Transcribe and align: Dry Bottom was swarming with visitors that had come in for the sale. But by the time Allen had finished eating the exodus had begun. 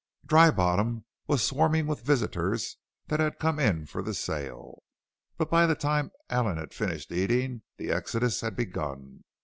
Dry 0.25 0.49
Bottom 0.49 1.05
was 1.27 1.43
swarming 1.43 1.85
with 1.85 2.01
visitors 2.01 2.77
that 3.05 3.19
had 3.19 3.37
come 3.37 3.59
in 3.59 3.85
for 3.85 4.01
the 4.01 4.15
sale. 4.15 4.81
But 5.37 5.51
by 5.51 5.67
the 5.67 5.75
time 5.75 6.09
Allen 6.27 6.57
had 6.57 6.73
finished 6.73 7.11
eating 7.11 7.61
the 7.77 7.91
exodus 7.91 8.41
had 8.41 8.55
begun. 8.55 9.25